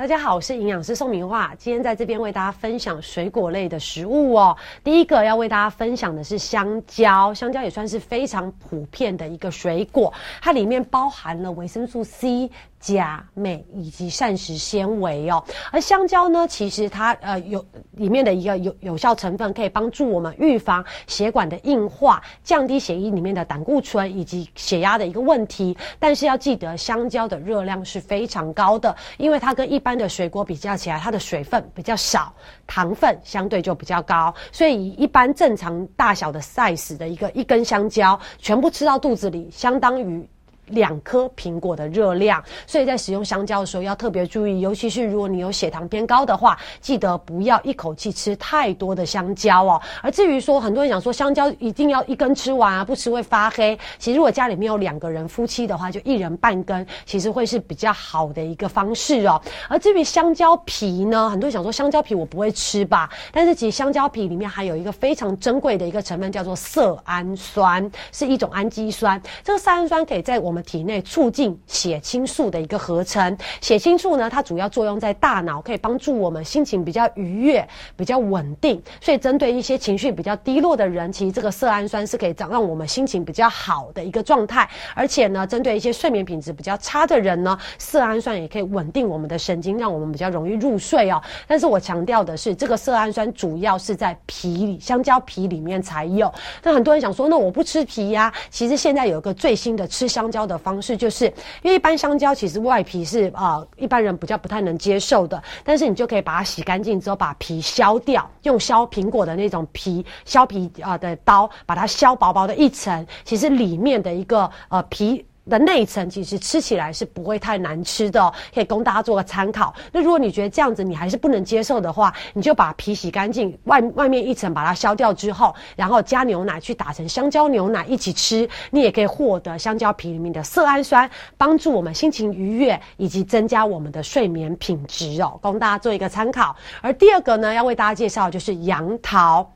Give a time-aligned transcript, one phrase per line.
[0.00, 4.56] 大家好，我是营养师宋明化，今天在这边为大家分享水果类的食物哦。
[4.82, 10.10] 第一个要为大家分享的是香蕉，香蕉也算是非常普遍的一个水果，
[10.40, 12.50] 它里面包含了维生素 C。
[12.80, 25.76] 钾、镁以及膳食纤维哦，而香蕉呢，其实它呃有里面的一个有有效成分，可以帮助我们预防血管的硬化，降低血液里面的胆固醇以及血压的一个问题。
[25.98, 32.32] 但是要记得，香蕉的热量是非常高的，因为它跟一般的水果比较起来，它的水分比较少，
[32.66, 34.34] 糖分相对就比较高。
[34.50, 40.26] 所以一般正常大小的 size 的一个一根香蕉，全部吃到肚子里，相当于。
[40.70, 49.80] 两颗苹果的热量，所以在使用香蕉的时候要特别注意，尤其是如果你有血糖偏高的话，记得不要一口气吃太多的香蕉哦。
[50.02, 53.78] 而至于说很多人讲说香蕉一定要一根吃完啊，不吃会发黑。
[53.98, 59.40] 其实如果家里面有两个人夫妻的话，就一人半根，其实会是比较好的一个方式哦。
[59.68, 69.20] 而至于香蕉皮呢，很多人想说香蕉皮我不会吃吧，但是其实香蕉皮里面还有一个非常珍贵的一个成分，叫做色氨酸，是一种氨基酸。
[69.42, 77.66] 这个色氨酸可以在我们体内促进血清素的一个合成，血清素呢，它主要作用在大脑，可以帮助我们心情比较愉悦、
[77.96, 78.82] 比较稳定。
[79.00, 84.68] 所以，针对一些情绪比较低落的人，其实这个色氨酸是可以让让我们心情比较好的一个状态。
[84.94, 91.22] 而且呢，针对一些睡眠品质比较差的人呢，色氨酸也可以稳定我们的神经，让我们比较容易入睡哦。
[91.46, 96.32] 但是我强调的是，这个色氨酸主要是在皮里，香蕉皮里面才有。
[96.62, 98.32] 那很多人想说，那我不吃皮呀？
[98.50, 100.39] 其实现在有一个最新的吃香蕉。
[100.46, 101.26] 的方式就是，
[101.62, 105.42] 因为一般香蕉其实外皮是啊，一般人比较不太能接受的。
[105.64, 113.06] 但是你就可以把它洗干净之后，把皮削掉，用削苹果的那种皮削皮啊的刀，把它削薄薄的一层。
[113.24, 115.24] 其实里面的一个呃皮。
[115.48, 119.74] 的内层其实吃起来是不会太难吃的，可以供大家做个参考。
[119.92, 136.54] 那如果你觉得这样子你还是不能接受的话，你就把皮洗干净，外外面一层把它削掉之后，然后加牛奶去打成香蕉牛奶一起吃，你也可以获得香蕉皮里面的色氨酸，帮助我们心情愉悦以及增加我们的睡眠品质哦，供大家做一个参考。
[136.80, 139.50] 而第二个呢，要为大家介绍就是杨桃。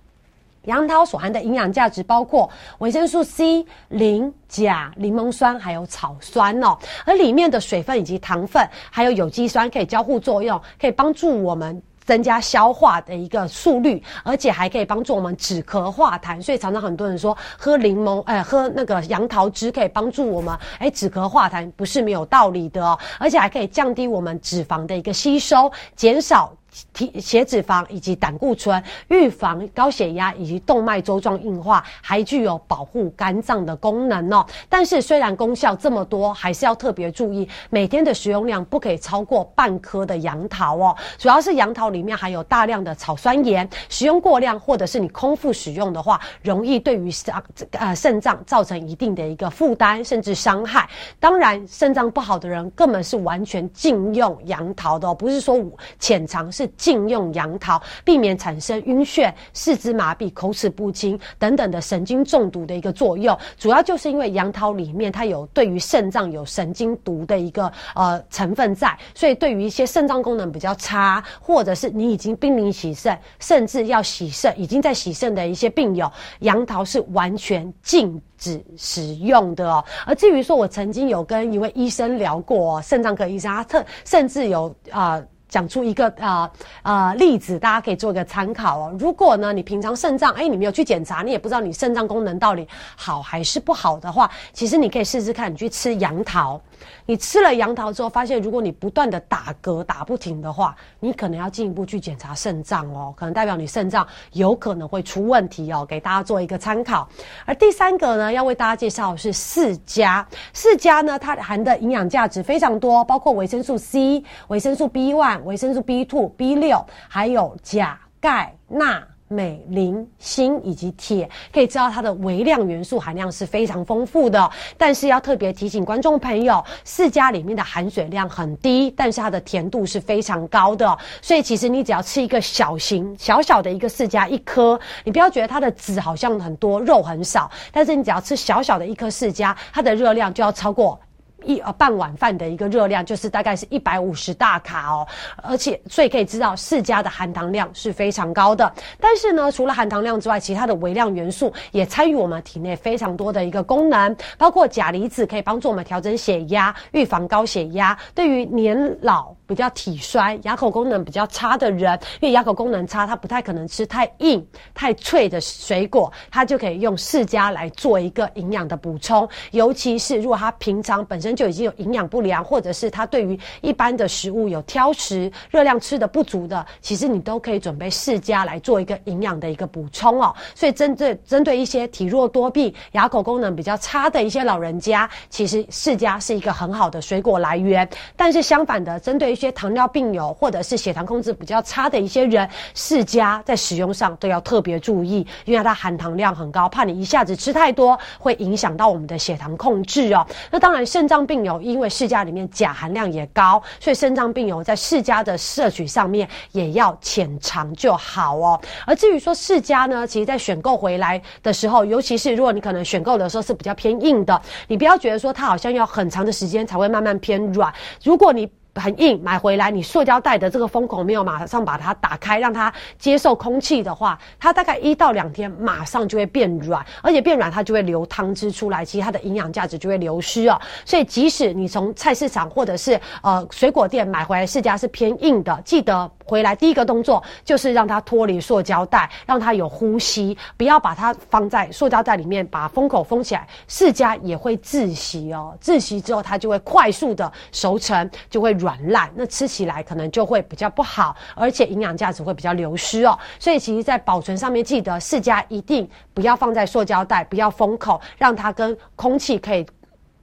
[0.64, 2.48] 杨桃所含的营养价值包括
[2.78, 6.76] 维生素 C、磷、钾、柠檬酸，还有草酸哦。
[7.04, 16.42] 而里面的水分以及糖分，还有有机酸，可以交互作用，可以帮助我们增加消化的一个速率，而且还可以帮助我们止咳化痰。
[16.42, 22.98] 所以常常很多人说喝柠檬，哎，喝那个杨桃汁可以帮助我们，哎，止咳化痰不是没有道理的哦。
[23.18, 26.52] 而且还可以降低我们脂肪的一个吸收，减少。
[26.92, 34.44] 体血脂肪以及胆固醇，预防高血压以及动脉粥状硬化，还具有保护肝脏的功能哦。
[34.68, 40.96] 但是虽然功效这么多，还是要特别注意，每天的食用量不可以超过半颗的杨桃哦。
[41.16, 47.34] 主要是杨桃里面含有大量的草酸盐，使用过量或者是你空腹使用的话，容易对于肾
[47.72, 50.88] 呃肾脏造成一定的一个负担甚至伤害。
[51.20, 55.56] 当然，肾脏不好的人根本是完全禁用杨桃的哦，不是说
[56.00, 56.63] 浅尝是。
[56.68, 63.36] 禁用杨桃，避免产生晕眩、四肢麻痹、口齿不清等等的神经中毒的一个作用。
[63.58, 76.10] 主要就是因为杨桃里面它有对于肾脏有神经毒的一个呃成分在，所以对于一些肾脏功能比较差，或者是你已经濒临洗肾，甚至要洗肾、已经在洗肾的一些病友，
[76.40, 79.84] 杨桃是完全禁止使用的哦。
[80.06, 85.22] 而至于说我曾经有跟一位医生聊过，肾脏科医生，他特甚至有啊。
[85.54, 86.50] 讲出一个啊
[86.82, 88.96] 啊例子，大家可以做一个参考哦。
[88.98, 92.66] 如果呢，你平常肾脏哎，你没有去检查，你也不知道你肾脏功能到底
[92.96, 96.60] 好还是不好的话，其实你可以试试看，你去吃杨桃。
[97.06, 107.08] 你吃了杨桃之后，发现如果你不断的打嗝打不停的话，你可能要进一步去检查肾脏哦，可能代表你肾脏有可能会出问题哦，给大家做一个参考。
[107.44, 119.02] 而第三个呢，要为大家介绍是四加四加呢，它含的营养价值非常多，包括维生素 C、维生素 B one、维生素 B two、B 六，还有钾、钙、钠。
[119.28, 124.50] 镁、磷、锌以及铁，可以知道它的微量元素含量是非常丰富的。
[124.76, 130.96] 但是要特别提醒观众朋友，释迦里面的含水量很低，但是它的甜度是非常高的。
[131.22, 141.00] 所以其实你只要吃一个小型、小小的一个释迦一颗，你不要觉得它的籽好像很多，肉很少，但是你只要吃小小的一颗释迦，它的热量就要超过。
[141.44, 145.06] 一呃半碗饭的一个热量，就是大概是一百五十大卡哦。
[145.42, 148.72] 而且所以可以知道释迦的含糖量是非常高的。
[149.00, 157.96] 但是呢，除了含糖量之外，其他的微量元素也参与我们体内非常多的一个功能，包括钾离子可以帮助我们调整血压，预防高血压。
[158.14, 169.28] 对于年老比较体衰、牙口功能比较差的人，因为牙口功能差，他不太可能吃太硬、太脆的水果，他就可以用释迦来做一个营养的补充。
[169.50, 180.34] 尤其是如果他平常本身就已经有营养不良，或者是他对于一般的食物有挑食、热量吃的不足的，其实你都可以准备释迦来做一个营养的一个补充哦。
[180.54, 187.88] 所以针对针对一些体弱多病、牙口功能比较差的一些老人家，其实释迦是一个很好的水果来源。
[188.16, 200.26] 但是相反的，针对一些糖尿病友或者是血糖控制比较差的一些人，释迦在使用上都要特别注意，因为它含糖量很高，怕你一下子吃太多，会影响到我们的血糖控制哦。
[200.50, 208.60] 那当然，肾脏病友因为释迦里面钾含量也高，所以肾脏病友在释迦的摄取上面也要浅尝就好哦。
[208.86, 217.72] 而至于说释迦呢，其实在选购回来的时候，尤其是如果你可能选购的时候是比较偏硬的，你不要觉得说它好像要很长的时间才会慢慢偏软。
[218.02, 230.60] 如果你很硬，买回来你塑胶袋的这个封口没有马上把它打开，让它接受空气的话，它大概一到两天马上就会变软，而且变软它就会流汤汁出来，其实它的营养价值就会流失哦。
[230.84, 245.54] 所以即使你从菜市场或者是呃水果店买回来释迦是偏硬的，记得回来第一个动作就是让它脱离塑胶袋，让它有呼吸，不要把它放在塑胶袋里面，把封口封起来，释迦也会窒息哦。
[245.60, 248.54] 窒息之后它就会快速的熟成，就会。
[248.54, 253.18] 软烂，那吃起来可能就会比较不好，而且营养价值会比较流失哦。
[253.38, 259.66] 所以其实，在保存上面，记得释迦一定不要放在塑胶袋，不要封口，让它跟空气可以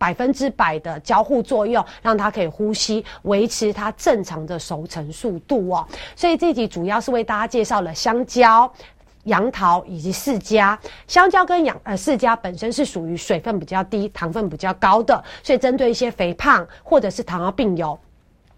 [0.01, 5.87] 百分之百的交互作用，让它可以呼吸，维持它正常的熟成速度哦。
[6.15, 8.73] 所以这集主要是为大家介绍了香蕉。
[9.25, 10.75] 杨桃以及释迦，
[11.05, 17.95] 香蕉跟杨呃释迦本身是属于水分比较低、糖分比较高的，所以针对一些肥胖或者是糖尿病友。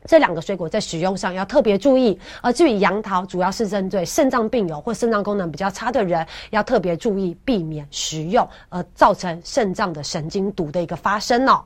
[0.05, 11.63] 这两个水果在使用上要特别注意，而至于杨桃，主要是针对肾脏病友或肾脏功能比较差的人，要特别注意避免食用，而造成肾脏的神经毒的一个发生哦。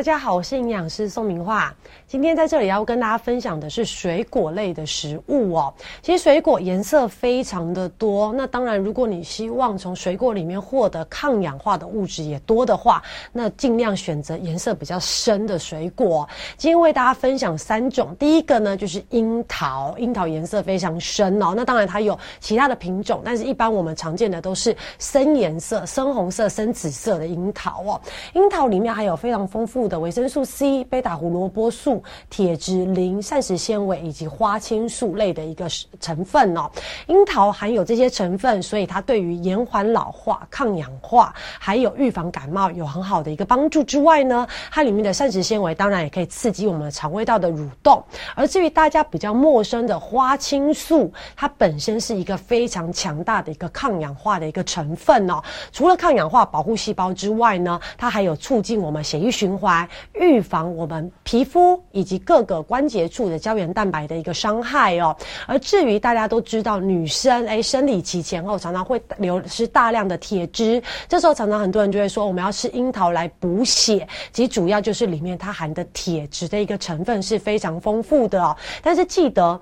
[0.00, 1.74] 大家好，我是营养师宋明化。
[2.06, 5.74] 今天在这里要跟大家分享的是水果类的食物哦。
[6.00, 16.26] 其实水果颜色非常的多，那当然，如果你希望从水果里面获得抗氧化的物质也多的话，那尽量选择颜色比较深的水果。
[16.56, 21.52] 今天为大家分享三种，第一个呢就是樱桃，樱桃颜色非常深哦。
[21.54, 28.00] 那当然它有其他的品种，但是一般我们常见的都是深颜色、深红色、深紫色的樱桃哦。
[28.32, 29.89] 樱桃里面还有非常丰富。
[29.90, 36.70] 的维生素 C、贝塔胡萝卜素、铁质、磷、膳食纤维以及花青素类的一个成分哦。
[37.08, 43.82] 樱桃含有这些成分，所以它对于延缓老化、抗氧化，还有预防感冒有很好的一个帮助。
[43.82, 48.02] 之外呢，它里面的膳食纤维当然也可以刺激我们肠胃道的蠕动。
[48.36, 55.42] 而至于大家比较陌生的花青素，它本身是一个非常强大的一个抗氧化的一个成分哦。
[55.72, 59.79] 除了抗氧化、保护细胞之外呢，它还有促进我们血液循环。
[60.14, 65.16] 预防我们皮肤以及各个关节处的胶原蛋白的一个伤害哦。
[65.46, 74.06] 而至于大家都知道，女生哎生理期前后常常会流失大量的铁质，这时候常常很多人就会说，我们要吃樱桃来补血。
[74.32, 78.56] 其实主要就是里面它含的铁质的一个成分是非常丰富的哦。
[78.82, 79.60] 但是记得。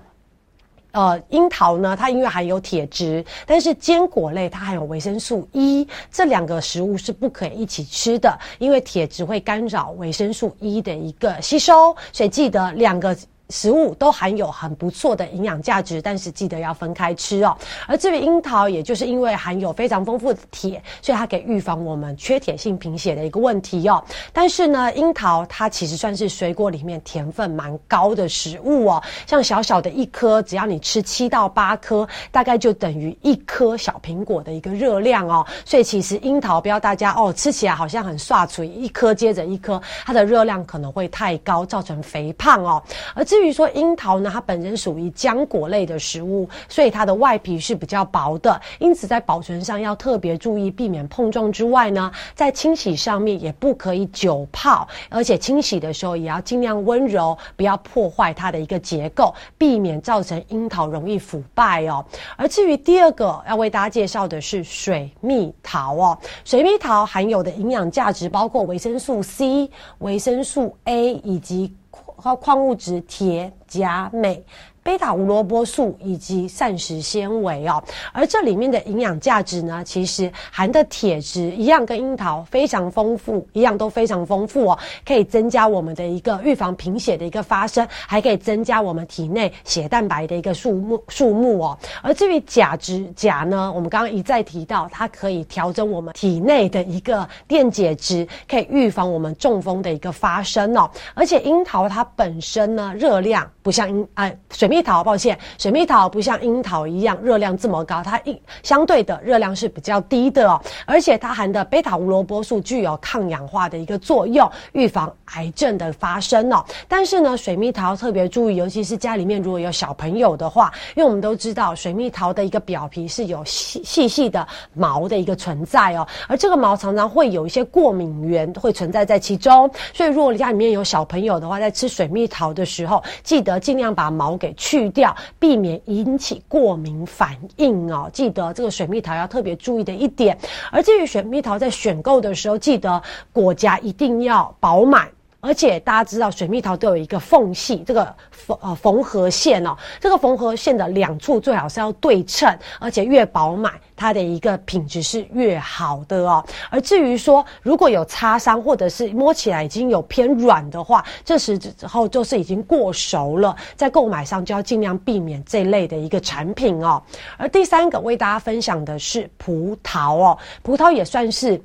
[0.93, 13.17] 呃，樱桃呢，它因为含有铁质，但是坚果类它含有维生素 E，这两个食物是不可以一起吃的，因为铁质会干扰维生素 E 的一个吸收，所以记得两个。
[13.51, 17.57] 食物都含有很不错的营养价值，但是记得要分开吃哦。
[17.87, 24.05] 而至于樱桃，也就是因为含有非常丰富的铁，所以它可以预防我们缺铁性贫血的一个问题哦。
[24.33, 29.03] 但是呢，樱桃它其实算是水果里面甜分蛮高的食物哦。
[29.27, 35.47] 像小小的一颗，只要你吃七到八颗，大概就等于一颗小苹果的一个热量哦。
[35.65, 42.83] 所以其实樱桃不要大家哦，吃起来好像很刷嘴，一颗接着一颗，它的热量可能会太高，造成肥胖哦。
[43.15, 62.05] 而至至于说樱桃呢，它本身属于浆果类的食物，所以它的外皮是比较薄的，因此在保存上要特别注意，避免碰撞之外呢，在清洗上面也不可以久泡，而且清洗的时候也要尽量温柔，不要破坏它的一个结构，避免造成樱桃容易腐败哦。
[62.37, 71.73] 而至于第二个要为大家介绍的是水蜜桃哦，水蜜桃含有的营养价值包括维生素 C、维生素 A 以及
[72.17, 74.45] 和矿物质铁、钾、镁。
[74.89, 91.79] 贝塔胡萝卜素以及膳食纤维哦，而这里面的营养价值呢，其实含的铁质一样，跟樱桃非常丰富，一样都非常丰富哦，可以增加我们的一个预防贫血的一个发生，还可以增加我们体内血蛋白的一个数目数目哦。
[92.01, 100.91] 而至于钾质，钾呢，我们刚刚一再提到，它可以调整我们体内的一个电解质，可以预防我们中风的一个发生哦。
[101.13, 104.79] 而且樱桃它本身呢，热量不像樱哎水蜜。
[104.83, 116.65] 桃，抱歉，水蜜桃不像樱桃一样热量这么高，它一相对的热量是比较低的哦，而且它含的贝塔胡萝卜素具有抗氧化的一个作用，预防癌症的发生哦。
[116.89, 134.55] 但是呢，水蜜桃特别注意，尤其是家里面如果有小朋友的话，因为我们都知道水蜜桃的一个表皮是有细细细的毛的一个存在哦，而这个毛常常会有一些过敏源会存在在其中，所以如果家里面有小朋友的话，在吃水蜜桃的时候，记得尽量把毛给。
[134.59, 138.11] 去掉，避免引起过敏反应哦。
[138.13, 140.37] 记得这个水蜜桃要特别注意的一点。
[140.73, 143.01] 而至于水蜜桃在选购的时候，记得
[143.33, 145.09] 果荚一定要饱满。
[145.41, 156.45] 而且大家知道，水蜜桃都有一个缝隙，这个缝呃缝合线哦，这个缝合线的两处最好是要对称，而且越饱满，它的一个品质是越好的哦。
[156.71, 167.01] 而至于说如果有擦伤或者是摸起来已经有偏软的话，这时之后就是已经过熟了，在购买上就要尽量避免这类的一个产品哦。
[167.37, 171.63] 而第三个为大家分享的是葡萄哦，葡萄也算是。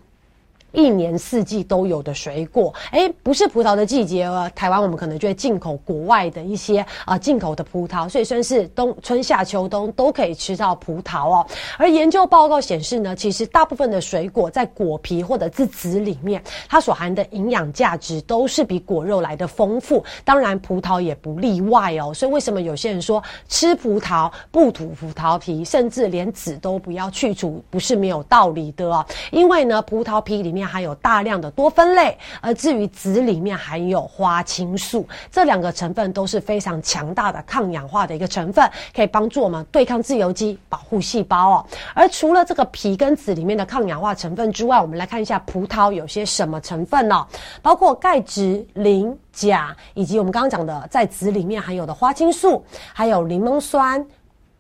[0.74, 4.52] 一年四季都有的水果，哎，不是葡萄的季节哦。
[4.54, 11.46] 台湾我们可能就会进口国外的一些啊进口的葡萄，所以算是冬春夏秋冬都可以吃到葡萄哦。
[11.78, 20.04] 而研究报告显示呢，其实大部分的水果在果皮或者是籽里面，它所含的营养价值都是比果肉来的丰富。
[20.26, 22.12] 当然，葡萄也不例外哦。
[22.14, 29.06] 所以为什么有些人说吃葡萄不吐葡萄皮，甚至连籽都不要去除，不是没有道理的哦。
[29.32, 41.66] 因为呢，葡萄皮里面含有大量的多酚类，而至于籽里面含有花青素，这两个成分都是非常强大的抗氧化的一个成分，可以帮助我们对抗自由基，保护细胞哦。
[41.94, 47.26] 而除了这个皮跟籽里面的抗氧化成分之外，我们来看一下葡萄有些什么成分呢？
[47.62, 54.06] 包括钙质、磷、钾，以及我们刚刚讲的在籽里面含有的花青素，还有柠檬酸、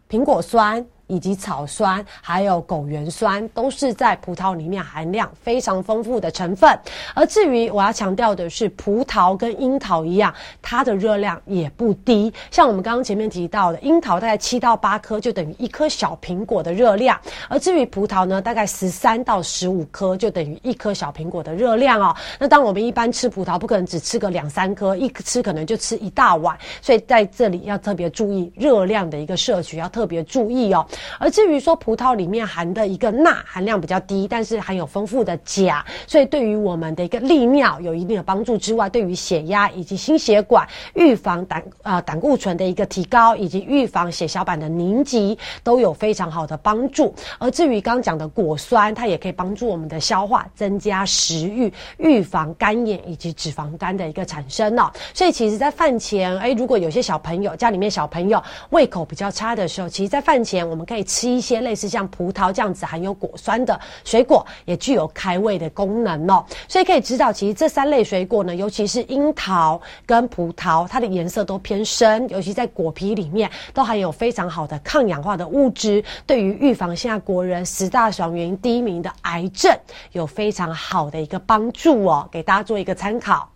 [0.10, 0.86] 苹果酸。
[1.14, 6.78] 以及草酸，还有枸橼酸，都是在葡萄里面含量非常丰富的成分。
[7.14, 12.34] 而至于我要强调的是，葡萄跟樱桃一样，它的热量也不低。
[12.50, 22.16] 像我们刚刚前面提到的，樱桃大概七到八颗就等于一颗小苹果的热量，而至于葡萄呢，大概十三到十五颗就等于一颗小苹果的热量哦。
[22.40, 30.86] 那当我们一般吃葡萄，不可能只吃个两三颗，一吃可能就吃一大碗，所以在这里要特别注意热量的一个摄取，要特别注意哦。
[31.20, 47.14] 而至于说葡萄里面含的一个钠含量比较低，但是含有丰富的钾，所以对于我们的一个利尿有一定的帮助之外，对于血压以及心血管预防胆啊胆固醇的一个提高，以及预防血小板的凝集都有非常好的帮助。
[47.40, 54.92] 而至于刚讲的果酸，它也可以帮助我们的消化，增加食欲，预防肝炎以及脂肪肝的一个产生哦。
[55.14, 66.46] 所以其实，在饭前，哎，如果有些小朋友家里面小朋友胃口比较差的时候，其实，在饭前我们可以吃一些类似像葡萄这样子含有果酸的水果，也具有开胃的功能哦。
[66.68, 79.72] 所以可以知道，其实这三类水果呢，尤其是樱桃跟葡萄，它的颜色都偏深，尤其在果皮里面都含有非常好的抗氧化的物质，对于预防现在国人十大死亡原因第一名的癌症
[80.12, 82.28] 有非常好的一个帮助哦。
[82.32, 83.53] 给大家做一个参考。